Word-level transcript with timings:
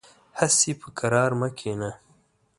هسې 0.39 0.71
په 0.81 0.87
قرار 0.99 1.31
مه 1.39 1.49
کېنه. 1.57 1.91